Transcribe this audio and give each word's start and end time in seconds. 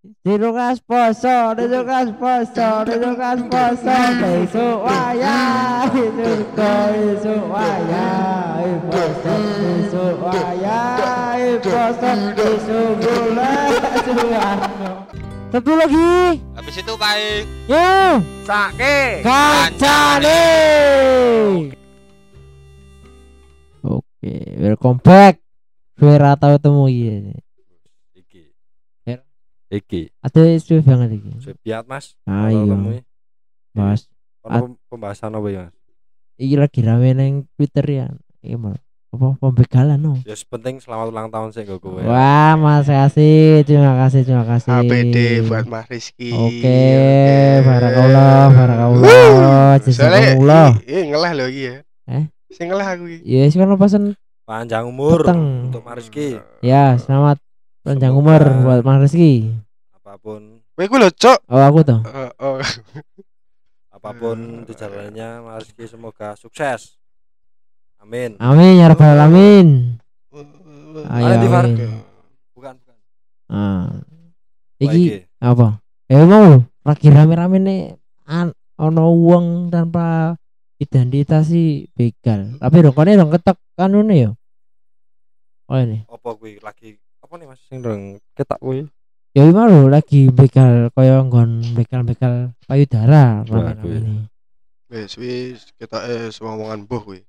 Dirukas 0.00 0.80
poso, 0.80 1.52
dirukas 1.60 2.08
poso, 2.16 2.68
dirukas 2.88 3.40
poso, 3.52 3.96
besok 4.16 4.88
waya, 4.88 5.84
surga 5.92 6.72
besok 6.96 7.44
waya, 7.52 8.08
poso, 8.88 9.34
besok 9.60 10.16
waya, 10.24 10.80
poso, 11.60 12.10
besok 12.32 12.90
bulan, 12.96 13.70
suwarno. 14.08 14.90
Satu 15.52 15.72
lagi, 15.76 16.40
Habis 16.56 16.74
itu 16.80 16.94
baik. 16.96 17.44
yo, 17.68 17.88
Sake. 18.48 19.20
kancane. 19.20 20.44
Oke, 23.84 24.34
welcome 24.56 24.96
back. 25.04 25.44
Suara 26.00 26.40
tahu 26.40 26.56
temu 26.56 26.88
iya. 26.88 27.36
Iki. 29.70 30.10
Ya. 30.10 30.26
Ada 30.26 30.40
isu 30.50 30.82
banget 30.82 31.14
iki. 31.14 31.30
Sepiat 31.38 31.86
Mas. 31.86 32.18
Ah 32.26 32.50
Kalau 32.50 32.66
iya, 32.66 32.72
temui. 32.74 32.98
Mas. 33.70 34.00
Ono 34.42 34.58
pem- 34.74 34.78
pembahasan 34.90 35.30
apa 35.30 35.48
ya? 35.48 35.62
Mas? 35.70 35.74
Iki 36.36 36.54
lagi 36.58 36.80
rame 36.82 37.08
neng 37.14 37.32
Twitter 37.54 37.86
ya. 37.86 38.06
Iki 38.42 38.58
mal 38.58 38.76
apa 39.10 39.34
pembegalan 39.42 39.98
no. 39.98 40.14
Ya 40.22 40.38
penting 40.38 40.78
selamat 40.78 41.10
ulang 41.10 41.28
tahun 41.34 41.50
sih 41.50 41.66
gue. 41.66 41.82
Wah, 42.06 42.54
Mas 42.54 42.86
kasih, 42.86 43.66
terima 43.66 43.98
kasih, 44.06 44.22
terima 44.22 44.46
kasih. 44.46 44.70
APD 44.70 45.16
buat 45.50 45.66
Mas 45.66 45.86
Rizky. 45.90 46.30
Oke, 46.30 46.82
barakallah, 47.66 48.54
barakallah, 48.54 49.82
Soalnya 49.82 50.30
jazakumullah. 50.30 50.68
ini 50.86 51.10
ngelah 51.10 51.30
loh 51.34 51.48
iki 51.50 51.62
ya. 51.66 51.74
Eh? 52.06 52.24
Sing 52.54 52.70
ngelah 52.70 52.86
aku 52.94 53.04
iki. 53.10 53.18
Ya, 53.26 53.50
yes, 53.50 53.58
kan 53.58 53.70
pesan 53.74 54.02
Panjang 54.46 54.86
umur 54.86 55.22
Peteng. 55.22 55.70
untuk 55.70 55.82
Mariski. 55.82 56.38
ya, 56.62 56.94
selamat 56.94 57.38
panjang 57.80 58.12
umur 58.14 58.40
buat 58.64 58.80
Mas 58.84 59.08
Rizky. 59.08 59.52
Apa 59.96 60.16
pun 60.20 60.60
Kowe 60.80 60.88
ku 60.88 60.96
lho, 60.96 61.12
Cok. 61.12 61.44
Oh, 61.52 61.60
aku 61.60 61.84
tuh. 61.84 62.00
Eh, 62.08 62.32
oh. 62.40 62.56
apa 64.00 64.16
pun 64.16 64.64
di 64.64 64.72
jalannya 64.72 65.44
Mariski 65.44 65.84
semoga 65.84 66.32
sukses. 66.32 66.96
Amin. 68.00 68.32
Amin 68.40 68.80
ya 68.80 68.88
rabbal 68.88 69.12
alamin. 69.12 70.00
Ayo, 71.04 71.36
amin. 71.36 71.76
Bukan 72.56 72.80
bukan. 72.80 72.96
Ah. 73.52 73.92
Iki 74.80 75.28
apa? 75.36 75.84
Ya 76.08 76.24
mau 76.24 76.64
lagi 76.80 77.12
rame-rame 77.12 77.60
nih 77.60 77.82
an 78.24 78.56
ono 78.80 79.12
uang 79.12 79.68
tanpa 79.68 80.32
identitasi 80.80 81.92
begal. 81.92 82.56
Tapi 82.56 82.76
dong 82.80 82.96
kone 82.96 83.20
dong 83.20 83.28
ketok 83.28 83.60
kanune 83.76 84.16
yo. 84.16 84.32
Oh 85.68 85.76
ini. 85.76 86.08
Apa 86.08 86.32
gue 86.40 86.56
lagi 86.64 86.96
apa 87.30 87.38
nih 87.38 87.46
Mas 87.46 87.62
sing 87.70 87.78
dong 87.78 88.18
ketak 88.34 88.58
gue. 88.58 88.90
Ya 89.38 89.46
iki 89.46 89.54
mau 89.54 89.86
lagi 89.86 90.34
begal 90.34 90.90
kaya 90.90 91.22
nggon 91.22 91.78
begal-begal 91.78 92.50
payudara 92.66 93.46
Wah, 93.46 93.70
rame-rame 93.70 93.82
kuwi. 93.86 93.98
ini. 94.02 94.14
Wis 94.90 95.14
wis 95.14 95.70
kita 95.78 96.10
eh 96.10 96.26
omongan 96.42 96.90
mbuh 96.90 96.98
kuwi. 96.98 97.22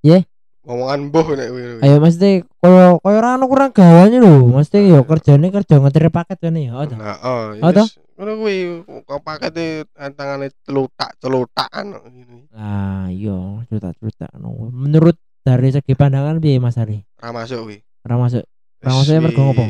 Ye? 0.00 0.24
Omongan 0.64 1.12
mbuh 1.12 1.36
nek 1.36 1.48
kuwi. 1.52 1.62
Ayo 1.84 2.00
mesti 2.00 2.40
kaya 2.56 2.96
kaya 3.04 3.16
ora 3.20 3.36
ono 3.36 3.44
kurang 3.52 3.76
gawanya 3.76 4.16
lho. 4.16 4.48
Mesti 4.48 4.96
yo 4.96 5.04
kerjane 5.04 5.52
kerja 5.52 5.76
ngetir 5.76 6.08
paket 6.08 6.38
kan 6.40 6.56
ya. 6.56 6.72
Oh. 6.72 6.88
Nah, 6.88 7.20
oh, 7.20 7.52
yes. 7.52 8.00
Ngono 8.16 8.32
kuwi 8.40 8.56
kok 9.04 9.20
pakete 9.20 9.84
tangane 10.16 10.48
celutak-celutakan 10.64 12.00
ngene. 12.00 12.48
Nah, 12.56 13.12
iya, 13.12 13.60
cerita-cerita. 13.68 14.32
No. 14.40 14.72
Menurut 14.72 15.20
dari 15.44 15.68
segi 15.68 15.92
pandangan 15.92 16.40
piye 16.40 16.56
Mas 16.56 16.80
Ari? 16.80 17.04
Ra 17.20 17.36
masuk 17.36 17.68
kuwi. 17.68 17.84
Ora 18.08 18.16
masuk. 18.16 18.48
Wis, 18.78 18.86
Ra 18.86 18.94
maksudnya 18.94 19.20
mergo 19.26 19.40
ngopo? 19.42 19.64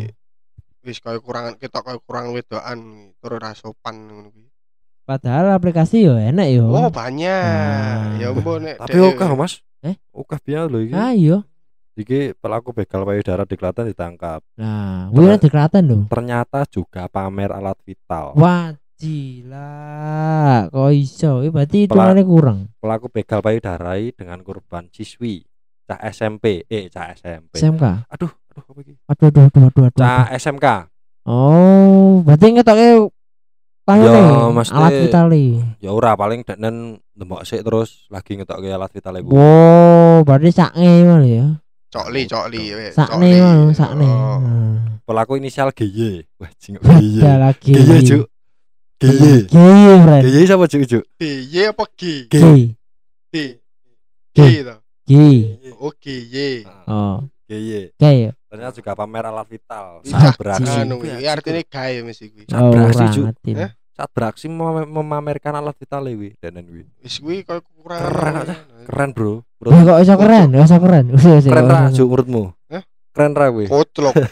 Wis 0.84 0.98
kaya 1.00 1.18
kurang 1.24 1.56
kita 1.56 1.80
kaya 1.80 1.96
kurang 2.04 2.36
wedokan 2.36 2.78
terus 3.16 3.38
ra 3.40 3.52
sopan 3.56 4.04
ngono 4.04 4.28
kuwi. 4.28 4.52
Padahal 5.08 5.56
aplikasi 5.56 6.04
yo 6.04 6.20
enak 6.20 6.52
yo. 6.52 6.68
Oh, 6.68 6.92
banyak. 6.92 8.20
Ya 8.20 8.28
mbok 8.28 8.60
nek 8.60 8.76
Tapi 8.76 9.00
oke 9.00 9.24
Mas. 9.32 9.64
Eh? 9.80 9.96
Oke 10.12 10.36
biar 10.44 10.68
loh 10.68 10.84
iki. 10.84 10.92
Ah 10.92 11.16
iya. 11.16 11.40
Iki 11.96 12.36
pelaku 12.36 12.76
begal 12.76 13.08
payudara 13.08 13.48
di 13.48 13.56
Klaten 13.56 13.88
ditangkap. 13.88 14.44
Nah, 14.60 15.08
wih 15.10 15.32
ada 15.32 15.48
kelihatan 15.48 15.82
loh. 15.88 16.02
Ternyata 16.06 16.68
juga 16.68 17.08
pamer 17.08 17.50
alat 17.50 17.74
vital. 17.82 18.36
Wah, 18.38 18.76
gila. 19.00 20.68
Kok 20.70 20.92
iso? 20.94 21.42
Berarti 21.48 21.88
Pela- 21.88 22.12
hitungannya 22.12 22.24
kurang. 22.28 22.58
Pelaku 22.78 23.08
begal 23.10 23.40
payudara 23.40 23.96
dengan 24.12 24.44
korban 24.44 24.86
siswi 24.92 25.47
cah 25.88 26.00
SMP, 26.06 26.68
eh 26.68 26.92
cah 26.92 27.16
SMP. 27.16 27.56
SMK. 27.56 27.84
Aduh, 28.12 28.28
aduh 28.28 28.62
apa 28.62 28.80
iki? 28.84 28.94
Aduh, 29.08 29.26
aduh, 29.26 29.42
aduh, 29.48 29.62
aduh, 29.64 29.82
aduh. 29.88 29.96
Cah 29.96 30.28
aduh. 30.28 30.36
SMK. 30.36 30.66
Oh, 31.24 32.20
berarti 32.22 32.46
ngetoknya 32.52 33.08
Ya, 33.88 34.52
mesti- 34.52 34.76
alat 34.76 34.92
vitali. 35.00 35.64
Ya 35.80 35.96
ora 35.96 36.12
paling 36.12 36.44
deknen 36.44 37.00
ndemok 37.16 37.40
sik 37.48 37.64
terus 37.64 38.04
lagi 38.12 38.36
ngetokke 38.36 38.68
alat 38.68 38.92
vital 38.92 39.16
iku. 39.16 39.32
Wow, 39.32 40.28
berarti 40.28 40.52
sakne 40.52 41.08
malah 41.08 41.24
ya. 41.24 41.46
cokli 41.88 42.28
cokli. 42.28 42.92
Sakne 42.92 43.32
cokli. 43.32 43.40
malah, 43.40 43.72
sakne. 43.72 44.04
Oh. 44.04 44.36
Nah. 44.44 45.00
Pelaku 45.08 45.40
inisial 45.40 45.72
GY. 45.72 46.20
Wah, 46.36 46.52
jing 46.60 46.76
Ada 46.76 47.00
GY. 47.00 47.16
lagi. 47.40 47.72
GY, 47.72 48.00
Cuk. 48.04 48.24
GY. 49.00 49.48
Gay, 49.48 49.96
friend. 50.04 50.22
GY 50.28 50.44
siapa, 50.44 50.64
Cuk, 50.68 50.82
Cuk? 50.84 51.04
G 51.16 51.22
Y 51.48 51.56
apa 51.64 51.84
G? 51.96 52.02
G. 52.28 52.36
G 53.32 53.36
G. 54.36 54.40
G 55.08 55.12
Y. 55.78 56.66
Oh, 56.84 57.22
GY. 57.46 57.94
gay. 57.94 58.34
Ternyata 58.44 58.74
juga 58.74 58.92
pamer 58.92 59.24
alat 59.24 59.46
vital. 59.46 60.02
Iya, 60.02 60.10
Saat 60.10 60.34
beraksi. 60.36 60.76
Anu 60.78 60.98
kuwi 60.98 61.24
artine 61.24 61.62
gawe 61.62 61.98
mesti 62.02 62.24
kuwi. 62.28 62.44
Saat 62.44 62.60
Oh, 62.60 62.70
beraksi. 62.72 63.20
Eh? 63.54 63.70
Saat 63.92 64.10
beraksi 64.10 64.46
mem- 64.46 64.86
memamerkan 64.86 65.54
alat 65.54 65.74
vital 65.74 66.06
wi 66.06 66.34
dan 66.38 66.58
wi. 66.64 66.82
Wis 66.98 67.18
kuwi 67.18 67.42
kaya 67.42 67.60
kurang. 67.60 68.00
Keren 68.00 68.34
aja. 68.36 68.54
Keren, 68.84 69.10
Bro. 69.12 69.32
Wah, 69.64 69.80
Bro. 69.80 69.86
kok 69.86 69.98
iso 70.00 70.14
keren? 70.16 70.46
Kok 70.50 70.64
iso 70.64 70.78
keren? 70.78 71.04
Keren 71.12 71.64
kok 71.64 71.68
ra. 71.68 71.80
Cuk, 71.90 72.06
menurutmu? 72.06 72.42
Hah? 72.70 72.82
Keren 73.12 73.32
ra 73.34 73.46
wi. 73.48 73.64
Kotlok. 73.66 74.14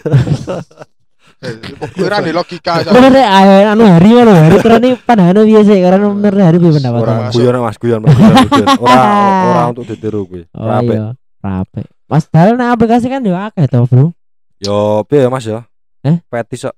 Kira 1.92 2.24
di 2.24 2.32
logika. 2.32 2.80
Bener 2.80 3.12
deh, 3.12 3.26
ayo, 3.26 3.68
anu 3.68 3.84
hari 3.84 4.08
mana 4.08 4.32
hari 4.40 4.56
keren 4.56 4.80
nih 4.80 4.96
pandangan 4.96 5.44
biasa 5.44 5.72
karena 5.76 6.06
bener 6.08 6.34
hari 6.40 6.56
pendapat. 6.56 7.00
Ora 7.02 7.14
masuk. 7.20 7.36
guyon 7.36 7.54
Mas, 7.60 7.76
guyon 7.76 8.00
Mas, 8.00 8.14
guyon. 8.16 8.32
guyon. 8.48 8.68
Ora 8.86 9.04
ora 9.44 9.62
untuk 9.68 9.84
ditiru 9.84 10.24
kuwi. 10.24 10.42
Oh 10.56 10.64
iya, 10.80 11.12
rapi. 11.46 11.86
Mas 12.10 12.26
Dal 12.26 12.58
nah 12.58 12.74
aplikasi 12.74 13.06
kan 13.06 13.22
juga 13.22 13.50
akeh 13.50 13.70
toh, 13.70 13.86
Bro. 13.86 14.10
Yo, 14.58 15.06
piye 15.06 15.26
ya 15.26 15.30
Mas 15.30 15.46
ya? 15.46 15.62
Eh? 16.02 16.18
Petis 16.26 16.66
kok. 16.66 16.76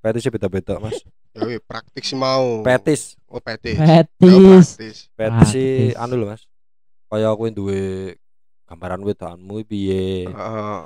Petisnya 0.00 0.32
beda-beda, 0.32 0.80
Mas. 0.80 1.00
Ya 1.36 1.40
wih, 1.46 1.60
praktik 1.62 2.02
sih 2.02 2.16
mau. 2.16 2.64
Petis. 2.64 3.14
Oh 3.28 3.38
petis. 3.40 3.76
Fetis. 3.78 4.08
praktis. 4.18 4.96
Petis 5.14 5.48
sih 5.52 5.92
Petis. 5.92 6.00
anu 6.00 6.14
lho, 6.20 6.26
Mas. 6.32 6.42
Kaya 7.10 7.32
kowe 7.36 7.48
duwe 7.50 8.14
gambaran 8.66 9.02
wedokanmu 9.04 9.62
piye. 9.68 10.30
Heeh. 10.30 10.80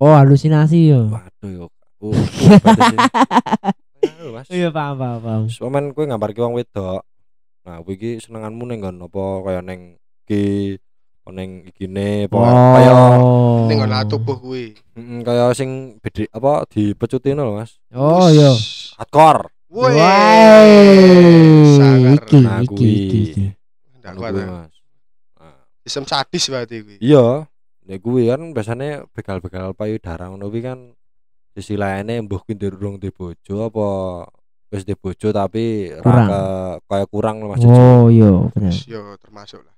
Oh, 0.00 0.14
halusinasi 0.16 0.90
yo. 0.90 1.12
Waduh 1.12 1.50
yo. 1.50 1.66
Uh, 2.00 2.16
petis. 2.64 2.98
Anu, 4.02 4.28
Mas. 4.36 4.46
Iya, 4.48 4.68
paham, 4.72 4.96
paham, 4.96 5.18
paham. 5.20 5.42
Somen 5.52 5.92
kowe 5.92 6.04
nggambarke 6.08 6.40
wong 6.40 6.56
wedok. 6.56 7.04
Nah, 7.64 7.84
kowe 7.84 7.92
iki 7.92 8.18
senenganmu 8.18 8.64
ning 8.66 8.80
nggon 8.80 9.04
apa 9.04 9.24
kaya 9.44 9.60
ning 9.60 10.00
iki 10.24 10.76
ning 11.30 11.66
ikine 11.66 12.26
apa 12.26 12.38
kaya 12.74 12.92
Oh. 13.18 13.66
Ning 13.66 13.78
ngono 13.78 13.96
tubuh 14.04 14.36
kuwi. 14.36 14.74
mm, 14.94 15.22
kaya 15.22 15.50
sing 15.52 15.98
beda 15.98 16.26
apa 16.30 16.66
dipecutin 16.66 17.38
lho, 17.38 17.54
Mas. 17.54 17.78
Oh, 17.90 18.26
iya. 18.28 18.50
Hardcore. 18.98 19.48
Woi. 19.70 19.94
Wah, 19.94 20.66
Sangar. 21.78 22.18
iki, 22.18 22.38
iki, 22.66 22.90
iki. 23.22 23.44
Ndak 24.02 24.12
kuat. 24.16 24.32
Mas. 24.34 24.74
Nah, 25.38 25.54
Sistem 25.82 26.04
sadis 26.04 26.44
berarti 26.50 26.76
kuwi. 26.82 26.96
Iya, 26.98 27.46
ya 27.86 27.96
kuwi 27.98 28.22
kan 28.26 28.40
biasanya 28.50 29.06
begal-begal 29.10 29.72
payudara 29.72 30.28
ngono 30.28 30.50
kuwi 30.50 30.62
kan 30.62 30.78
sisi 31.50 31.74
lainnya 31.74 32.22
mbuh 32.22 32.42
durung 32.54 32.96
di 32.96 33.10
bojo 33.10 33.66
apa 33.66 33.88
wis 34.70 34.86
di 34.86 34.94
bojo 34.94 35.34
tapi 35.34 35.90
ra 35.90 35.98
Kurang. 35.98 36.26
ke 36.30 36.40
kaya 36.86 37.04
kurang 37.06 37.36
lho 37.42 37.46
Mas. 37.50 37.62
Oh, 37.62 38.06
iya, 38.06 38.30
bener. 38.54 38.74
Yo 38.86 39.18
termasuk 39.18 39.62
lah. 39.62 39.74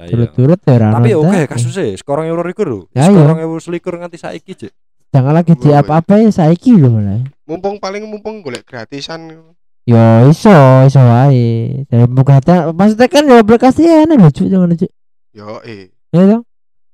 Iya. 0.00 0.16
Turut-turut 0.16 0.60
ya 0.64 0.96
Tapi 0.96 1.12
oke 1.12 1.40
kasusnya 1.44 1.92
sekarang 2.00 2.24
euro 2.32 2.40
likur 2.40 2.64
lho. 2.64 2.80
Ya, 2.96 3.04
iya. 3.04 3.12
Sekarang 3.12 3.38
euro 3.44 3.60
selikur 3.60 4.00
nganti 4.00 4.16
saiki 4.16 4.56
Cek. 4.56 4.72
Jangan 5.12 5.36
lagi 5.36 5.52
di 5.58 5.68
Oh, 5.68 5.76
apa-apa 5.76 6.24
ya 6.24 6.32
saiki 6.32 6.72
lho 6.72 6.88
malah. 6.88 7.20
Mumpung 7.44 7.76
paling 7.76 8.08
mumpung 8.08 8.40
golek 8.40 8.64
gratisan. 8.64 9.52
Yo 9.84 10.00
iso, 10.32 10.56
iso 10.88 11.02
wae. 11.04 11.84
Dan 11.92 12.08
bukan 12.16 12.40
maksudnya 12.72 13.08
kan 13.12 13.28
ya 13.28 13.44
aplikasi 13.44 13.84
enak 13.84 14.16
lho, 14.16 14.30
Cuk, 14.32 14.48
jangan 14.48 14.72
Cuk. 14.72 14.92
Yo 15.36 15.60
eh. 15.68 15.92
Ya 16.16 16.22
toh? 16.24 16.40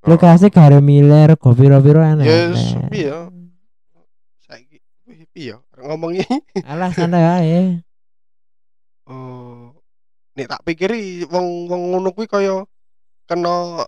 Aplikasi 0.02 0.50
gare 0.50 0.82
miler, 0.82 1.38
go 1.38 1.54
piro-piro 1.54 2.02
enak. 2.02 2.26
Ya 2.26 2.50
sepi 2.58 3.06
ya. 3.06 3.30
Saiki 4.50 4.82
wih 5.06 5.30
piye 5.30 5.54
ya 5.54 5.56
ngomongi. 5.78 6.26
Alah 6.70 6.90
santai 6.90 7.22
wae. 7.22 7.58
Oh. 9.06 9.70
Nek 10.34 10.50
tak 10.50 10.62
pikiri 10.66 11.22
wong 11.30 11.70
wong 11.70 11.82
ngono 11.94 12.10
kuwi 12.10 12.26
kaya 12.26 12.66
kena 13.26 13.84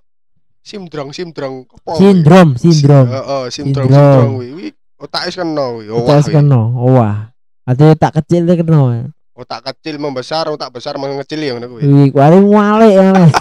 simdrong 0.61 1.11
simdrong 1.15 1.65
apa? 1.65 1.91
kuwi? 1.95 1.99
Sindrom, 2.03 2.49
sindrom. 2.59 3.07
Heeh, 3.09 3.43
simdrong 3.49 3.89
Sindrom. 3.89 4.13
simdrong 4.13 4.33
kuwi. 4.37 4.49
Kuwi 4.53 4.69
otak 4.99 5.23
wis 5.31 5.37
kena 5.39 5.65
kuwi. 5.73 5.85
Oh, 5.89 6.03
wah, 6.05 6.17
wis 6.19 6.29
kena. 6.29 6.61
Wah. 6.75 7.17
Atau 7.65 7.95
tak 7.95 8.13
kecil 8.21 8.45
deh 8.45 8.57
kena. 8.59 9.09
Otak 9.39 9.61
kecil 9.71 10.03
membesar, 10.03 10.51
otak 10.51 10.75
besar 10.75 10.99
mengecil 10.99 11.39
ya 11.39 11.55
ngono 11.55 11.67
kuwi. 11.79 11.83
Wih, 11.87 12.09
kuwi 12.11 12.39
wale 12.51 12.89
ya 12.91 13.15
Mas. 13.15 13.33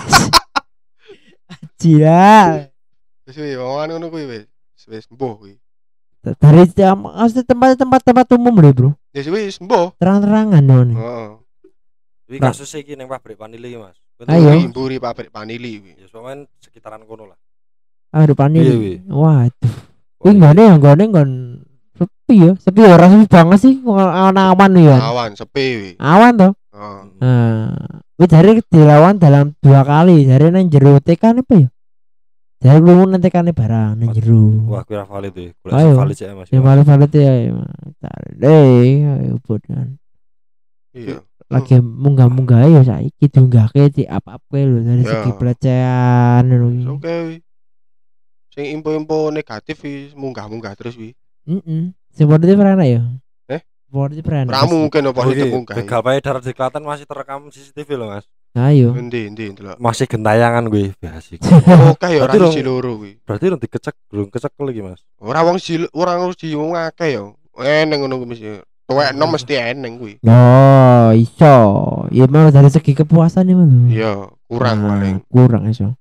Aja. 1.49 2.21
Wis 3.27 3.35
wis 3.35 3.57
omongan 3.57 3.97
ngono 3.97 4.05
kuwi 4.13 4.25
wis. 4.29 4.45
Wis 4.87 5.03
sembuh 5.09 5.33
kuwi. 5.41 5.53
Dari 6.27 6.63
maksudnya 6.75 7.43
tempat-tempat 7.47 8.01
tempat 8.03 8.27
umum 8.35 8.55
deh, 8.59 8.73
Bro. 8.75 8.89
Wis 9.15 9.27
wis 9.27 9.57
sembuh. 9.59 9.95
Terang-terangan 9.99 10.63
non. 10.63 10.89
Heeh. 10.95 11.29
Iki 12.27 12.39
Nah. 12.43 12.51
kasus 12.51 12.71
iki 12.75 12.99
ning 12.99 13.07
pabrik 13.07 13.39
vanili 13.39 13.71
iki, 13.71 13.79
Mas. 13.79 13.95
Ayo. 14.25 14.73
Mburi, 14.73 14.97
pabrik 14.97 15.29
vanili 15.29 15.77
kuwi. 15.77 15.93
Ya 16.01 16.07
soalnya 16.09 16.49
sekitaran 16.57 17.05
kono 17.05 17.29
lah. 17.29 17.37
Ah, 18.09 18.25
Iya, 18.25 18.73
wi. 18.81 18.93
Waduh. 19.05 19.73
Wah, 20.17 20.25
Wih, 20.25 20.33
nggone 20.33 20.61
ya, 20.65 20.73
nggone 20.81 21.03
ngon 21.13 21.29
sepi 21.93 22.35
ya. 22.41 22.51
Sepi 22.57 22.81
ya, 22.81 22.97
ora 22.97 23.05
sepi 23.13 23.25
banget 23.29 23.59
sih. 23.61 23.73
Awan-awan 23.85 24.71
ya. 24.81 24.97
Awan 25.05 25.31
sepi 25.37 25.65
kuwi. 25.77 25.91
Awan 26.01 26.33
toh. 26.33 26.51
Heeh. 26.73 27.01
Nah, 27.21 28.25
dari 28.25 28.57
dilawan 28.65 29.21
dalam 29.21 29.53
dua 29.61 29.85
kali. 29.85 30.25
Dari 30.25 30.49
nang 30.49 30.65
jero 30.73 30.97
tekan 30.97 31.45
apa 31.45 31.53
ya? 31.53 31.69
Dari 32.57 32.81
lu 32.81 33.05
nang 33.05 33.21
tekane 33.21 33.53
barang 33.53 34.01
nang 34.01 34.09
jero. 34.17 34.65
Wah, 34.65 34.81
kira 34.81 35.05
valid 35.05 35.29
tuh. 35.29 35.53
Sing 35.53 35.93
valid 35.93 36.15
sih, 36.17 36.25
Mas. 36.33 36.49
Ya 36.49 36.57
malah 36.57 36.81
valid 36.81 37.11
ya. 37.13 37.53
Deh, 38.33 39.05
ayo 39.05 39.37
bodan. 39.45 40.01
Iya. 40.97 41.21
Lagi 41.47 41.79
munggah-munggah 41.79 42.67
ya 42.67 42.81
saiki 42.83 43.31
diunggahke 43.31 43.87
di 43.87 44.03
apa-apa 44.03 44.51
lho 44.59 44.83
dari 44.83 44.99
Ya. 45.07 45.23
segi 45.23 45.31
pelecehan 45.31 46.43
ngono. 46.43 46.99
Oke 46.99 47.07
kuwi. 47.07 47.37
Sing 48.51 48.65
info-info 48.75 49.31
negatif 49.31 49.79
wis 49.87 50.11
munggah-munggah 50.11 50.75
terus 50.75 50.99
kuwi. 50.99 51.15
Heeh. 51.47 51.95
Sing 52.11 52.25
positif 52.27 52.59
ora 52.59 52.75
ya? 52.83 52.99
Eh? 53.47 53.61
Positif 53.87 54.27
ora 54.27 54.43
enak. 54.43 54.53
Ramu 54.59 54.75
mungkin 54.75 55.07
apa 55.07 55.21
iki 55.31 55.45
munggah. 55.47 55.75
begal 55.79 56.01
payudara 56.03 56.39
di 56.43 56.51
Klaten 56.51 56.83
masih 56.83 57.05
terekam 57.07 57.47
CCTV 57.47 57.89
loh, 57.95 58.11
Mas. 58.11 58.27
Ayo. 58.51 58.91
Endi 58.99 59.31
endi 59.31 59.53
delok. 59.55 59.79
Masih 59.79 60.03
gentayangan 60.03 60.67
gue, 60.67 60.91
asik. 61.15 61.39
Oke 61.95 62.07
ya 62.11 62.27
ora 62.27 62.35
Berarti 62.35 62.59
siji 62.59 62.63
loro 62.67 62.99
kuwi. 62.99 63.23
Berarti 63.23 63.43
udah 63.55 63.59
dikecek, 63.63 63.95
belum 64.11 64.27
kecek 64.27 64.51
lagi, 64.59 64.81
Mas. 64.83 64.99
Ora 65.23 65.47
wong 65.47 65.63
si 65.63 65.79
ora 65.95 66.19
wong 66.19 66.35
si 66.35 66.51
wong 66.51 66.75
akeh 66.75 67.15
ya. 67.15 67.23
Eneng 67.55 68.03
ngono 68.03 68.19
kuwi 68.19 68.59
mesti. 68.87 68.95
Tuwekno 69.11 69.25
mesti 69.27 69.53
eneng 69.59 69.93
kuwi. 69.99 70.13
Oh, 70.23 71.11
iso. 71.11 71.55
Ya 72.11 72.23
mau 72.27 72.47
dari 72.47 72.71
segi 72.71 72.95
kepuasan 72.95 73.51
ya 73.51 73.55
Mas. 73.55 73.71
Iya, 73.91 74.11
kurang 74.47 74.77
Nah, 74.79 74.87
paling. 74.95 75.15
Kurang 75.27 75.63
iso. 75.67 75.91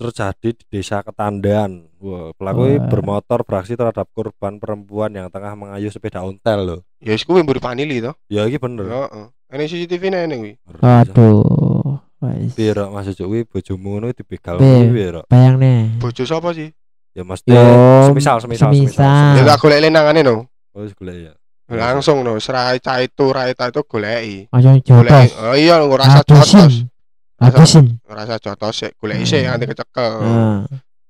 Terjadi 0.00 0.56
di 0.56 0.64
desa 0.68 1.04
Ketandan. 1.04 1.88
Wah, 2.00 2.32
pelaku 2.32 2.60
Wah. 2.64 2.88
bermotor 2.88 3.44
beraksi 3.44 3.76
terhadap 3.76 4.08
korban 4.16 4.56
perempuan 4.56 5.12
yang 5.12 5.28
tengah 5.28 5.52
mengayuh 5.52 5.92
sepeda 5.92 6.24
ontel 6.24 6.60
loh. 6.64 6.80
Ya 7.00 7.12
wis 7.12 7.24
kuwi 7.24 7.44
mburi 7.44 7.60
vanili 7.60 8.00
to. 8.00 8.16
Ya 8.32 8.48
iki 8.48 8.56
bener. 8.56 8.88
Heeh. 8.88 9.26
Ini 9.52 9.64
CCTV 9.68 10.02
ne 10.08 10.18
eneng 10.24 10.40
kuwi. 10.40 10.54
Aduh. 10.80 12.00
Wis. 12.20 12.52
Piye 12.56 12.72
rok 12.76 12.92
Mas 12.92 13.08
Ucuk 13.12 13.28
kuwi 13.28 13.44
bojomu 13.44 13.96
ngono 13.96 14.12
dibegal 14.16 14.56
kuwi 14.60 14.88
piye 14.88 15.08
rok? 15.20 15.24
Bayang 15.28 15.56
nih. 15.60 16.00
Bojo 16.00 16.24
sapa 16.24 16.52
sih? 16.56 16.72
Ya 17.12 17.24
mesti 17.26 17.50
Yo, 17.50 17.60
semisal 18.08 18.38
semisal 18.40 18.70
semisal. 18.72 19.36
Ya 19.36 19.42
tak 19.44 19.58
golek 19.60 19.82
lenangane 19.84 20.24
no. 20.24 20.48
Oh, 20.72 20.86
golek 20.96 21.16
ya. 21.28 21.32
Langsung 21.70 22.26
no, 22.26 22.34
serai 22.36 22.82
cah 22.82 22.98
itu, 22.98 23.30
rai 23.30 23.54
itu 23.54 23.82
Goleki. 23.86 24.50
jotos. 24.82 25.30
Oh 25.38 25.54
iya, 25.54 25.78
ora 25.78 26.02
rasa 26.02 26.26
jotos. 26.26 26.50
Habisin. 26.50 26.90
Habisin. 27.38 27.86
Rasa 28.04 28.34
jotos 28.36 28.74
sik 28.74 28.92
goleki 28.96 29.22
sik 29.24 29.40
Hmm. 29.40 29.54
nganti 29.54 29.64
kecekel. 29.70 30.12
Nah, 30.18 30.60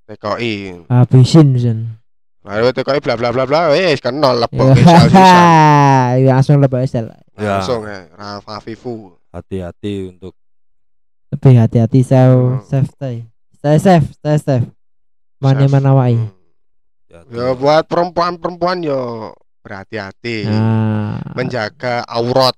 Tekoki. 0.04 0.54
habisin 0.86 1.48
Sen. 1.56 1.78
Lalu 2.40 2.72
tekoki 2.72 3.00
bla 3.00 3.16
bla 3.16 3.30
bla 3.30 3.44
bla 3.44 3.60
wis 3.70 4.00
kena 4.00 4.32
Ya. 4.32 4.38
lebok. 4.42 4.76
Ya, 6.16 6.30
langsung 6.30 6.56
lebih 6.58 6.84
sel. 6.84 7.08
Ya. 7.34 7.56
Langsung 7.56 7.84
ya, 7.84 8.04
Rafa 8.12 8.60
Vivu. 8.60 9.16
Hati-hati 9.30 10.10
untuk 10.10 10.34
Lebih 11.30 11.56
hati-hati 11.56 12.00
saya 12.02 12.34
Hmm. 12.34 12.58
safe 12.64 12.90
stay. 12.90 13.16
Stay 13.54 13.76
safe, 13.78 14.06
stay 14.12 14.36
safe. 14.36 14.66
Mana 15.38 15.64
mana 15.66 15.94
wae. 15.94 16.18
Ya 17.30 17.54
buat 17.54 17.86
perempuan-perempuan 17.86 18.82
yo 18.82 19.30
berhati-hati. 19.60 20.48
Nah, 20.48 21.20
Menjaga 21.32 22.02
aurat. 22.04 22.56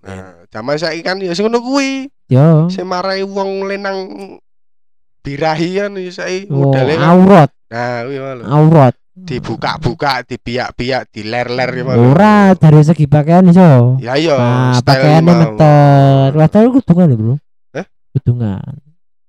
Nah, 0.00 0.48
zaman 0.48 0.76
saiki 0.76 1.00
kan 1.00 1.16
ya 1.16 1.30
sing 1.30 1.44
ngono 1.44 1.60
kuwi. 1.60 2.08
yo. 2.26 2.66
Sing 2.68 2.84
marai 2.84 3.20
wong 3.20 3.64
lenang 3.64 3.96
birahi 5.20 5.76
kan 5.76 5.92
ya 5.94 6.10
saiki 6.10 6.48
Oh, 6.48 6.72
kan. 6.72 6.88
aurat, 6.98 7.50
Nah, 7.68 8.04
kuwi 8.04 8.18
malu. 8.18 8.42
aurat. 8.44 8.94
Dibuka-buka, 9.20 10.24
dibiak-biak, 10.24 11.12
diler-ler 11.12 11.70
ya 11.70 11.84
malu. 11.84 12.08
Ora 12.08 12.56
dari 12.56 12.80
segi 12.80 13.04
pakaian 13.04 13.44
iso. 13.44 14.00
Ya 14.00 14.16
iya, 14.16 14.32
Nah, 14.32 14.80
mau. 15.20 15.28
meter. 15.28 16.26
Padahal 16.32 16.66
kudungan 16.72 17.06
lho, 17.06 17.16
Bro. 17.18 17.34
Eh? 17.76 17.84
Kudungan. 18.16 18.72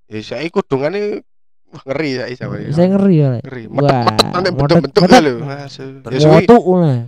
Ya 0.07 0.19
saiki 0.23 0.47
kudungane 0.49 1.27
wah 1.71 1.81
ngeri 1.87 2.09
saiki 2.19 2.35
sama. 2.35 2.55
Saya 2.69 2.87
ngeri 2.91 3.15
ya. 3.15 3.27
Ngeri. 3.39 3.63
Wah, 3.71 3.79
Metek-metek 3.79 4.27
nanti 4.31 4.49
bentuk-bentuk 4.51 5.03
lho. 5.07 5.33
Mas. 5.41 5.75
Ya 6.11 6.17
suwi, 6.19 6.43
lah. 6.77 6.99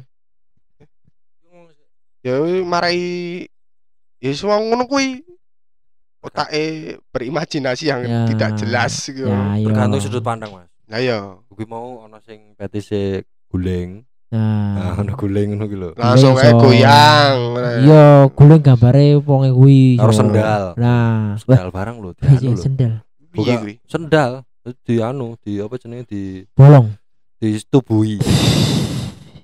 ya 2.24 2.34
kuwi 2.40 2.64
marai 2.64 3.04
ya 4.24 4.32
wong 4.32 4.62
ngono 4.72 4.84
kuwi 4.88 5.20
otake 6.24 6.64
berimajinasi 7.12 7.92
yang 7.92 8.02
Ya. 8.08 8.24
tidak 8.32 8.56
jelas 8.56 8.94
gitu. 9.04 9.28
Ya, 9.28 9.60
yo. 9.60 9.68
Tergantung 9.68 10.00
sudut 10.00 10.24
pandang, 10.24 10.56
Mas. 10.56 10.72
Nah 10.88 11.00
ya, 11.04 11.36
Kuwi 11.52 11.68
mau 11.68 12.08
ana 12.08 12.24
sing 12.24 12.56
petise 12.56 13.28
guling. 13.52 14.08
Nah. 14.32 14.64
Nah, 14.74 14.98
ono 14.98 15.14
guling 15.14 15.54
ngono 15.54 15.70
ki 15.70 15.78
lho. 15.78 15.90
langsung 15.94 16.34
ae 16.40 16.50
iso. 16.50 16.58
goyang. 16.58 17.36
Iya, 17.86 18.06
guling 18.34 18.62
gambare 18.64 19.20
wonge 19.22 19.52
kuwi. 19.54 20.00
Karo 20.02 20.10
iso. 20.10 20.20
sendal. 20.24 20.64
Nah, 20.80 21.38
Sendal 21.38 21.70
barang 21.70 21.96
lho, 22.02 22.10
iya 22.42 22.52
sendal. 22.58 22.94
Piye 23.30 23.54
Buka. 23.54 23.62
kuwi? 23.62 23.74
Sendal 23.86 24.32
di 24.64 24.96
anu, 25.04 25.36
di 25.44 25.60
apa 25.60 25.76
jenenge 25.76 26.08
di 26.08 26.22
Bolong. 26.56 26.96
disetubuhi. 27.44 28.24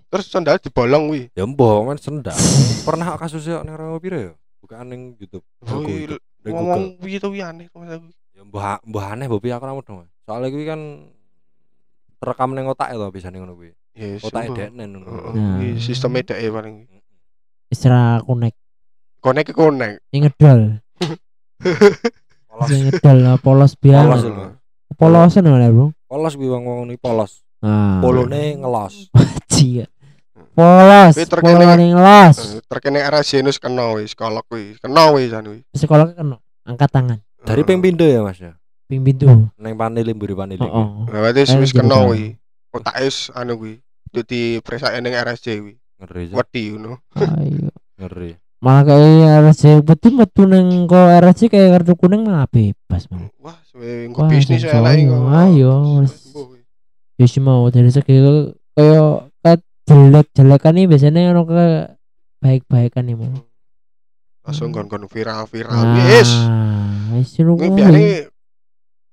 Terus 0.09 0.25
sandal 0.31 0.57
dibolong 0.63 1.11
kuwi. 1.11 1.21
Ya 1.35 1.43
mbok 1.43 1.91
men 1.91 1.99
sendal. 1.99 2.39
Pernah 2.87 3.19
kasusnya 3.19 3.61
ning 3.67 3.75
Rawa 3.75 3.99
piro 3.99 4.17
ya? 4.17 4.31
Bukan 4.63 4.87
ning 4.87 5.01
YouTube. 5.19 5.43
Oh, 5.67 5.83
iya, 5.85 6.15
Ngomong 6.47 6.97
piye 7.03 7.19
to 7.19 7.29
kuwi 7.29 7.43
aneh. 7.43 7.67
Ya 8.33 8.41
mbah 8.47 8.79
mbah 8.87 9.13
aneh 9.13 9.27
piye 9.27 9.53
aku 9.53 9.67
ora 9.67 9.75
mudeng. 9.75 10.01
Mas. 10.01 10.09
Soalnya 10.23 10.47
kuwi 10.49 10.65
kan 10.65 10.81
terekam 12.23 12.55
ning 12.55 12.65
otak 12.71 12.95
to 12.95 13.05
bisa 13.11 13.27
ning 13.29 13.43
ngono 13.43 13.59
kuwi. 13.59 13.75
Ya 13.93 14.15
Otake 14.23 14.49
sembuh. 14.49 14.57
dekne 14.57 14.83
ngono. 14.87 15.05
Nah. 15.35 15.59
kuwi 15.59 15.77
sistem 15.77 16.15
medake 16.15 16.47
paling. 16.47 16.87
Isra 17.69 18.23
kunek. 18.25 18.55
Konek 19.19 19.51
ke 19.51 19.53
konek. 19.53 19.99
Sing 20.15 20.23
ngedol. 20.25 20.79
Polos. 22.49 22.65
Sing 22.65 22.79
ngedol 22.87 23.17
lah, 23.19 23.35
polos 23.37 23.75
Polos 23.75 23.83
biar. 23.83 24.03
lho. 24.15 24.58
Polosan 24.97 25.45
mana, 25.45 25.69
Bro? 25.69 25.93
Polos 26.09 26.33
wong-wong 26.33 26.89
iki 26.89 26.97
polos. 26.97 27.45
Nah. 27.61 27.99
Polone 28.01 28.55
ngelos. 28.57 29.11
Cia. 29.51 29.85
Polos. 30.55 31.13
Kuwi 31.15 31.25
terkene- 31.27 31.55
Polone 31.59 31.85
ngelos. 31.93 32.37
Eh, 32.39 32.61
Terkene 32.65 32.99
RSC 33.03 33.43
nus 33.43 33.59
kena 33.59 33.93
wis 33.95 34.15
kolok 34.15 34.47
kuwi. 34.49 34.75
Kena 34.81 35.11
wis 35.13 35.31
anu 35.31 35.53
kuwi. 35.55 35.61
Sekolah 35.75 36.11
kena 36.15 36.37
angkat 36.65 36.89
tangan. 36.89 37.19
Dari 37.45 37.61
ping 37.63 37.79
pindho 37.79 38.03
ya 38.03 38.23
Mas 38.23 38.39
ya. 38.39 38.55
Ping 38.89 39.05
pintu. 39.05 39.29
Ning 39.55 39.73
panili 39.77 40.11
mburi 40.11 40.33
panili. 40.33 40.65
Oh, 40.65 40.73
oh. 40.73 40.89
Nah, 41.07 41.21
berarti 41.21 41.45
wis 41.55 41.71
kena 41.71 41.95
kan. 41.95 42.09
kuwi. 42.09 42.35
Otake 42.73 43.01
wis 43.05 43.29
anu 43.31 43.55
kuwi. 43.55 43.79
Itu 44.09 44.19
dipersake 44.25 44.97
ning 44.99 45.13
RSC 45.13 45.47
kuwi. 45.61 45.73
Ngeri. 46.01 46.23
Wedi 46.33 46.63
ngono. 46.73 46.97
Ayo. 47.15 47.69
Ngeri. 48.01 48.31
Malah 48.59 48.83
kayak 48.83 49.47
RSC 49.47 49.63
betul 49.87 50.19
metu 50.19 50.43
neng 50.43 50.83
ko 50.83 50.99
RSC 50.99 51.47
kayak 51.47 51.79
kartu 51.79 51.95
kuning 51.95 52.27
malah 52.27 52.43
bebas 52.51 53.07
man. 53.07 53.31
Wah, 53.39 53.55
suwe 53.63 53.87
Wah, 53.87 54.11
engko 54.11 54.19
bisnis 54.27 54.67
elek 54.67 55.07
sono. 55.07 55.15
kok. 55.15 55.23
Ayo, 55.31 55.71
kuwi. 56.35 56.59
Ya 57.15 57.25
sih 57.27 57.39
mau 57.39 57.63
dari 57.71 57.87
segi 57.87 58.19
kayak 58.75 59.31
kayak 59.39 59.59
jelek 59.87 60.27
jelekan 60.35 60.73
nih 60.75 60.85
biasanya 60.91 61.31
ono 61.31 61.47
ke 61.47 61.63
baik 62.43 62.67
baikan 62.67 63.07
nih 63.07 63.15
mau. 63.15 63.31
Langsung 64.43 64.75
kon-kon 64.75 65.07
viral-viral. 65.07 65.79
Nah, 65.79 66.03
Wis. 66.11 66.31
wis 67.15 67.31
lu 67.39 67.55
Kuwi 67.55 67.71
biasane 67.79 68.27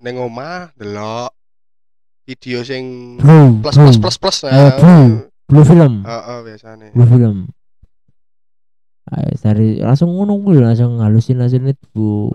ning 0.02 0.14
omah 0.20 0.74
delok 0.74 1.30
video 2.26 2.66
sing 2.66 3.14
plus 3.62 3.78
plus 3.78 3.98
plus 4.02 4.16
plus. 4.18 4.38
Bro. 4.82 5.30
Blue 5.46 5.62
film. 5.62 6.02
Heeh, 6.02 6.38
biasane. 6.42 6.90
Blue 6.90 7.06
film. 7.06 7.46
Ayo 9.06 9.38
dari 9.38 9.78
langsung 9.78 10.10
ngono 10.18 10.34
kuwi 10.42 10.58
langsung 10.58 10.98
halusinasi 10.98 11.62
bu 11.94 12.34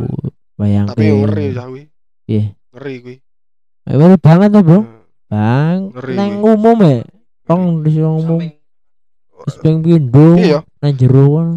bayang 0.55 0.87
Tapi 0.87 1.03
ngeri 1.03 1.51
ya 1.51 1.63
kuwi. 1.67 1.83
Iya. 2.31 2.45
Ngeri 2.71 2.93
kuwi. 3.03 3.15
Ayo 3.91 3.95
ngeri 3.99 4.17
banget 4.23 4.49
tuh 4.55 4.63
bro. 4.63 4.79
Heeh. 4.79 4.99
Bang, 5.31 5.79
Ngeri 5.91 6.13
nang 6.15 6.31
umum 6.39 6.79
ya. 6.79 7.03
Tong 7.43 7.83
di 7.83 7.89
sing 7.91 8.07
umum. 8.07 8.39
Wis 9.43 9.55
ping 9.59 9.83
pindho. 9.83 10.39
Iya. 10.39 10.59
Nang 10.79 10.91
jero 10.95 11.25
kan. 11.35 11.49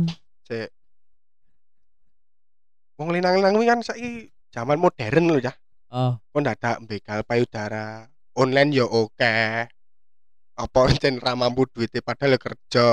Wong 2.94 3.11
linang-linang 3.11 3.54
kuwi 3.59 3.66
kan 3.66 3.80
saiki 3.83 4.30
zaman 4.54 4.78
modern 4.78 5.26
lho 5.30 5.38
ya. 5.42 5.54
Oh, 5.94 6.18
Kok 6.35 6.42
dadak 6.42 6.83
begal 6.90 7.23
payudara. 7.23 8.11
Online 8.35 8.71
ya 8.71 8.87
oke. 8.87 9.35
Apa 10.54 10.78
jen 11.02 11.23
ra 11.23 11.38
mampu 11.38 11.71
duitnya 11.71 12.02
padahal 12.02 12.35
ya 12.35 12.38
kerja. 12.38 12.87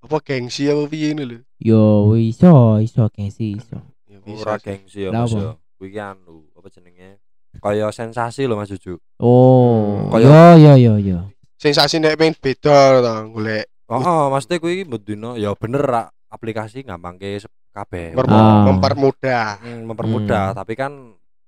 Apa 0.00 0.16
gengsi 0.20 0.66
apa 0.66 0.84
piye 0.86 1.12
ini 1.12 1.22
lho. 1.22 1.38
Yo 1.56 1.82
iso 2.14 2.50
iso 2.78 3.08
gengsi 3.10 3.54
iso. 3.54 3.78
Ya 4.06 4.18
ora 4.34 4.56
gengsi 4.56 5.04
ya 5.04 5.10
Mas 5.10 5.30
apa? 5.30 5.38
ya. 5.38 5.50
Kuwi 5.76 5.96
anu, 5.96 6.48
apa 6.52 6.68
jenenge? 6.68 7.20
Kaya 7.56 7.88
sensasi 7.90 8.44
lho 8.44 8.54
Mas 8.54 8.68
Juju. 8.68 8.96
Oh, 9.16 10.08
Hmm, 10.08 10.16
yo 10.16 10.30
yo 10.56 10.72
yo 10.74 10.94
yo. 10.96 11.18
Sensasi 11.54 11.98
nek 11.98 12.16
pengen 12.16 12.34
beda 12.34 12.76
to 12.98 13.12
golek 13.30 13.68
Oh, 13.84 14.30
maksudnya 14.30 14.56
kuwi 14.56 14.84
bedino 14.84 15.34
ya 15.34 15.50
bener 15.52 15.82
ra, 15.82 16.02
aplikasi 16.28 16.80
gampangke 16.80 17.36
se- 17.36 17.50
kabeh. 17.70 18.14
Ah. 18.22 18.62
mempermudah. 18.64 19.58
Hmm, 19.58 19.82
mempermudah, 19.84 20.46
Hmm. 20.50 20.56
tapi 20.56 20.74
kan 20.74 20.92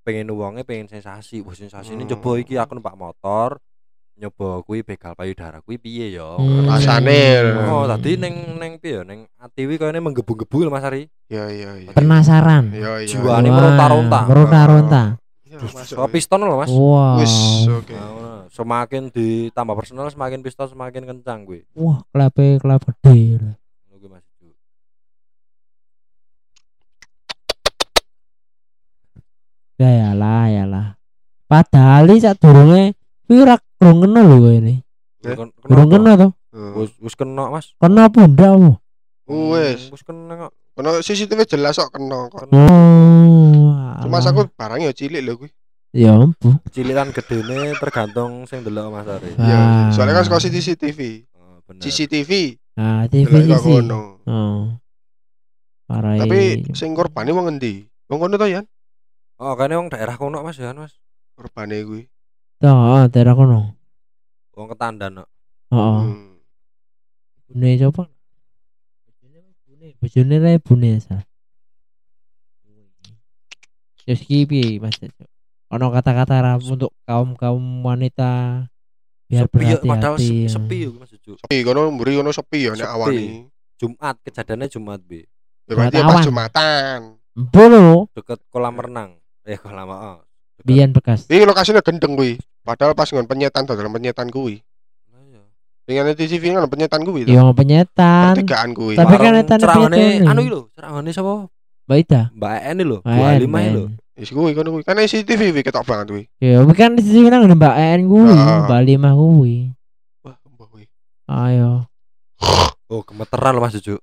pengen 0.02 0.26
uangnya 0.28 0.62
pengen 0.62 0.86
sensasi. 0.86 1.38
Wah, 1.38 1.54
sensasi 1.54 1.94
ini 1.94 2.02
Hmm. 2.02 2.12
coba 2.12 2.30
iki 2.36 2.54
aku 2.56 2.74
numpak 2.74 2.94
motor, 2.94 3.62
nyoba 4.22 4.62
kuwi 4.62 4.86
begal 4.86 5.18
payudara 5.18 5.58
kuwi 5.66 5.82
piye 5.82 6.14
ya. 6.14 6.38
Hmm. 6.38 6.70
Rasane. 6.70 7.42
Oh, 7.66 7.90
tadi 7.90 8.14
neng 8.14 8.54
neng 8.54 8.78
piye 8.78 9.02
neng 9.02 9.26
atiwi 9.34 9.74
kayaknya 9.74 9.98
menggebu-gebu 9.98 10.62
lho 10.62 10.70
Mas 10.70 10.86
Ari. 10.86 11.10
Ya 11.26 11.50
ya 11.50 11.74
ya. 11.74 11.90
Penasaran. 11.90 12.70
Ya 12.70 13.02
ya. 13.02 13.10
Jiwa. 13.10 13.26
Wah, 13.26 13.36
ini 13.42 13.50
Wah, 13.50 13.58
meronta-ronta. 13.58 14.20
Meronta-ronta. 14.30 15.02
Ya, 15.42 15.58
masuk. 15.58 15.98
Oh, 15.98 16.06
piston 16.06 16.46
lho 16.46 16.54
Mas. 16.54 16.70
Wow. 16.70 17.18
Wis 17.18 17.34
oke. 17.66 17.90
Nah, 17.98 18.46
semakin 18.54 19.10
ditambah 19.10 19.74
personal 19.74 20.06
semakin 20.06 20.38
piston 20.46 20.70
semakin 20.70 21.02
kencang 21.02 21.42
kuwi. 21.42 21.66
Wah, 21.74 22.06
kuwi 23.90 24.06
Mas 24.06 24.22
Juju. 24.38 24.54
Ya 29.82 29.90
ya 29.90 30.10
lah 30.14 30.46
ya 30.46 30.62
lah. 30.62 30.94
Padahal 31.50 32.06
iki 32.06 32.22
sak 32.22 32.38
durunge 32.38 32.94
kuwi 33.26 33.42
kurang 33.82 33.98
kena 33.98 34.20
lho 34.22 34.36
kowe 34.38 34.54
ini. 34.54 34.74
Kenapa? 35.18 35.84
kena 35.90 36.10
to. 36.14 36.28
Hmm. 36.54 36.72
Wis 36.78 36.90
wis 37.02 37.14
kena 37.18 37.50
Mas. 37.50 37.66
Kena 37.82 38.06
pundak? 38.06 38.78
Wis. 39.26 39.90
Wis 39.90 40.02
kena 40.06 40.46
kok. 40.46 40.52
Kono 40.78 41.02
CCTV 41.02 41.40
jelas 41.50 41.82
kok 41.82 41.90
kena 41.90 42.30
kok. 42.30 42.46
Oh. 42.54 43.74
Cuma 44.06 44.22
aku 44.22 44.46
barang 44.54 44.86
ya 44.86 44.94
cilik 44.94 45.18
lho 45.18 45.34
kuwi. 45.34 45.50
ya 45.92 46.16
ampun. 46.16 46.56
Cililan 46.72 47.12
gedene 47.12 47.76
tergantung 47.76 48.48
sing 48.48 48.64
delok 48.64 48.88
Mas 48.94 49.04
Ari. 49.10 49.36
Ah. 49.36 49.44
Ya, 49.44 49.60
soalnya 49.92 50.22
kan 50.22 50.24
sekolah 50.24 50.40
CCTV. 50.40 51.28
Oh, 51.36 51.60
bener. 51.68 51.82
CCTV. 51.84 52.30
Nah, 52.80 53.04
TV 53.12 53.28
sih. 53.44 53.60
kono. 53.60 54.24
Oh. 54.24 54.80
Parah. 55.84 56.16
Tapi 56.16 56.64
sing 56.72 56.96
korbane 56.96 57.36
wong 57.36 57.52
endi? 57.52 57.84
Wong 58.08 58.24
kono 58.24 58.40
to 58.40 58.48
ya? 58.48 58.64
Oh, 59.36 59.52
kayaknya 59.52 59.84
wong 59.84 59.90
daerah 59.92 60.16
kono 60.16 60.40
Mas 60.40 60.56
ya, 60.56 60.72
Mas. 60.72 60.96
Korbane 61.36 61.84
kuwi. 61.84 62.08
Tuh, 62.62 63.10
daerah 63.10 63.34
kono. 63.34 63.74
Wong 64.54 64.68
ketandan 64.70 65.18
kok. 65.18 65.28
Heeh. 65.74 65.98
Hmm. 66.06 66.38
Bune 67.50 67.70
coba. 67.82 68.02
Bojone 69.98 70.36
re 70.38 70.52
bune 70.58 70.98
sa. 70.98 71.26
Terus 74.02 74.22
ki 74.22 74.46
piye 74.46 74.78
Mas? 74.82 74.98
Ono 75.72 75.86
kata-kata 75.90 76.42
ra 76.42 76.52
untuk 76.58 76.90
kaum-kaum 77.02 77.62
wanita 77.82 78.66
biar 79.24 79.46
sepi 79.48 79.64
ya, 79.64 79.78
padahal 79.80 80.18
berhati-hati. 80.20 80.28
se- 80.44 80.52
sepi 80.52 80.76
ya 80.84 80.88
Mas 80.92 81.10
Juju. 81.14 81.32
Sepi 81.38 81.56
kono 81.62 81.88
mburi 81.90 82.18
kono 82.18 82.30
sepi 82.30 82.66
ya 82.66 82.74
nek 82.74 82.82
Sepi. 82.82 82.92
awan 82.92 83.08
iki. 83.14 83.26
Jumat 83.78 84.16
kejadiannya 84.22 84.66
Jumat 84.68 85.00
bi 85.02 85.22
Ya 85.64 85.72
berarti 85.78 85.96
Jumat 85.96 86.06
pas 86.06 86.14
awan. 86.14 86.26
Jumatan. 86.26 86.98
Lho, 87.32 87.96
deket 88.12 88.38
kolam 88.50 88.74
renang. 88.76 89.10
Eh 89.42 89.56
kolam 89.56 89.88
oh. 89.88 90.18
Biyen 90.60 90.92
bekas. 90.92 91.24
Iki 91.26 91.48
lokasinya 91.48 91.80
gendeng 91.80 92.12
kuwi. 92.12 92.36
Padahal 92.62 92.92
pas 92.92 93.08
ngon 93.08 93.24
penyetan 93.24 93.64
to 93.64 93.72
dalam 93.72 93.90
penyetan 93.90 94.28
kuwi. 94.28 94.60
Iya. 95.08 95.42
Dengan 95.82 96.12
TV 96.12 96.42
kan 96.52 96.68
penyetan 96.68 97.02
kuwi 97.02 97.26
to. 97.26 97.32
Yo 97.32 97.50
penyetan. 97.50 98.36
Pertigaan 98.36 98.70
kuwi. 98.70 98.94
Tapi 98.94 99.14
kan 99.16 99.32
cerangane 99.48 99.96
piye 99.96 100.28
anu 100.28 100.40
lho, 100.46 100.60
cerangane 100.72 101.10
sapa? 101.10 101.48
Mbak 101.82 101.98
Ida. 101.98 102.22
Mbak 102.32 102.52
En 102.62 102.78
lho, 102.78 102.98
Halimah 103.02 103.60
iki 103.60 103.70
lho. 103.74 103.84
men. 103.90 103.98
Wis 104.14 104.30
kuwi 104.30 104.54
kono 104.54 104.68
kuwi. 104.70 104.82
Kan 104.86 105.00
CCTV 105.00 105.40
kuwi 105.50 105.62
ketok 105.66 105.82
banget 105.82 106.06
kuwi. 106.12 106.24
Ya, 106.38 106.62
tapi 106.62 106.74
kan 106.78 106.94
di 106.94 107.02
sini 107.02 107.26
nang 107.26 107.48
Mbak 107.48 107.74
En 107.74 108.00
kuwi, 108.06 108.30
Ah. 108.30 108.68
Mbak 108.70 108.80
Lima 108.86 109.10
kuwi. 109.18 109.74
Wah, 110.22 110.36
mbah 110.46 110.66
kuwi. 110.70 110.84
Ayo. 111.26 111.90
Oh, 112.86 113.02
gemeteran 113.02 113.56
loh 113.56 113.64
Mas 113.64 113.74
Juju. 113.74 113.96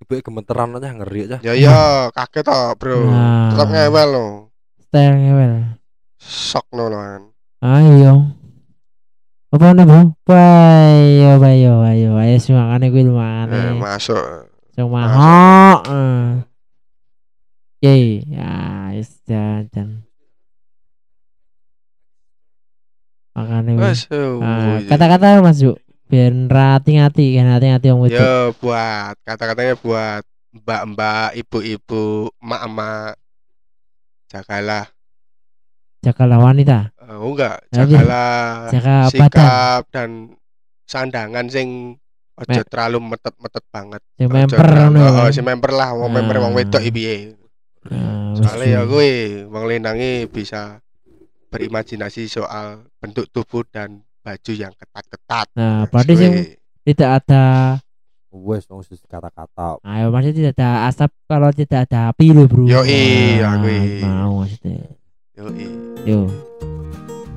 Ibu 0.00 0.12
gemeteran 0.20 0.74
aja 0.74 0.90
ngeri 0.90 1.20
aja. 1.30 1.38
Ya 1.40 1.52
ya, 1.54 1.78
kaget 2.10 2.42
to, 2.44 2.58
Bro. 2.76 3.06
Nah. 3.06 3.54
Tetap 3.54 3.68
ngewel 3.70 4.08
lo. 4.10 4.26
Style 4.90 5.22
ngewel. 5.22 5.78
Sok 6.18 6.66
no 6.74 6.90
kan. 6.90 7.22
Ayo. 7.62 8.26
Apa 9.54 9.70
nih 9.70 9.86
bro? 9.86 10.18
Bayo, 10.26 11.38
bayo, 11.38 11.70
bayo, 11.78 12.10
ayo 12.18 12.36
semangatnya 12.42 12.90
gue 12.90 12.98
Eh, 12.98 13.06
lumayan. 13.06 13.78
masuk. 13.78 14.50
Cuma 14.74 15.06
masuk. 15.06 15.78
ho. 15.86 16.02
Oke, 17.78 17.94
ya, 18.34 18.90
jangan. 19.30 20.02
Makanya 23.38 23.70
gue. 23.78 23.92
Oh, 24.10 24.42
Ah, 24.42 24.82
iya. 24.82 24.90
Kata-kata 24.90 25.38
masuk. 25.38 25.78
Biar 26.10 26.34
hati-hati 26.34 27.38
kan 27.38 27.46
hati-hati 27.46 27.86
yang 27.86 28.02
itu. 28.02 28.18
Ya 28.18 28.50
buat 28.58 29.14
kata-katanya 29.22 29.78
buat 29.78 30.26
mbak-mbak, 30.50 31.38
ibu-ibu, 31.38 32.34
emak-emak. 32.42 33.14
Jagalah. 34.30 34.86
Jagalah 36.00 36.38
wanita. 36.40 36.78
Eh, 36.96 37.12
oh 37.12 37.34
enggak, 37.34 37.60
Tapi, 37.68 37.92
jagalah 37.92 38.70
Jaga 38.70 38.94
badan. 39.04 39.10
sikap 39.12 39.82
dan 39.90 40.10
sandangan 40.86 41.46
sing 41.46 41.98
ojo 42.34 42.56
Me- 42.56 42.64
terlalu 42.64 42.98
metet-metet 43.04 43.64
banget. 43.68 44.00
Si 44.14 44.24
terlalu- 44.48 44.96
ngono. 44.96 45.22
Ya. 45.22 45.30
si 45.30 45.42
memper 45.42 45.72
lah, 45.74 45.90
wong 45.92 46.10
memper 46.10 46.38
wong 46.38 46.54
Ah. 46.54 46.56
wedok 46.56 46.80
iki 46.80 46.90
piye. 46.90 47.16
Ah, 47.84 48.32
Soalnya 48.32 48.66
ya 48.70 48.80
gue 48.84 49.08
wong 49.46 49.64
lenangi 49.66 50.24
bisa 50.24 50.80
berimajinasi 51.48 52.24
soal 52.26 52.86
bentuk 52.96 53.28
tubuh 53.28 53.66
dan 53.66 54.00
baju 54.20 54.52
yang 54.52 54.72
ketat-ketat. 54.72 55.46
Nah, 55.52 55.82
Wes, 55.82 55.90
berarti 55.90 56.12
sing 56.14 56.32
tidak 56.82 57.10
ada 57.20 57.44
Wes 58.30 58.62
wong 58.70 58.86
wis 58.86 59.02
kata-kata. 59.10 59.82
Ayo 59.82 60.14
maksudnya 60.14 60.54
tidak 60.54 60.54
ada 60.54 60.70
asap 60.86 61.10
kalau 61.26 61.50
tidak 61.50 61.90
ada 61.90 62.14
api 62.14 62.30
loh 62.30 62.46
bro. 62.46 62.62
Yoi, 62.62 63.42
Nah, 63.42 63.58
aku 63.58 63.66
i. 63.66 64.02
Mau 64.06 64.32
maksudnya. 64.46 64.86
Yoi. 65.34 65.66
Yo. 66.06 66.20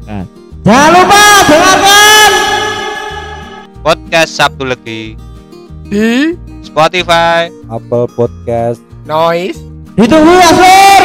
Kan. 0.05 0.25
Jangan 0.61 0.89
lupa 0.93 1.21
dengarkan. 1.49 2.31
podcast 3.83 4.31
Sabtu 4.39 4.63
Legi 4.63 5.19
Di 5.91 6.39
Spotify 6.63 7.51
Apple 7.67 8.07
Podcast 8.15 8.79
noise 9.03 9.59
Ditunggu 9.93 10.33
ya, 10.33 10.49
Bro. 10.55 11.02